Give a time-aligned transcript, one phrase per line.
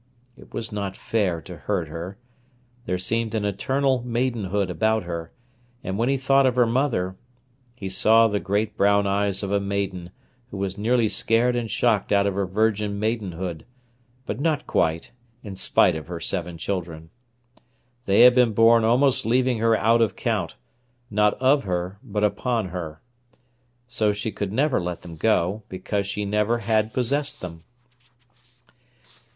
[0.35, 2.17] It was not fair to hurt her.
[2.87, 5.31] There seemed an eternal maidenhood about her;
[5.83, 7.17] and when he thought of her mother,
[7.75, 10.09] he saw the great brown eyes of a maiden
[10.49, 13.63] who was nearly scared and shocked out of her virgin maidenhood,
[14.25, 15.11] but not quite,
[15.43, 17.11] in spite of her seven children.
[18.07, 20.55] They had been born almost leaving her out of count,
[21.11, 23.03] not of her, but upon her.
[23.87, 27.61] So she could never let them go, because she never had possessed them.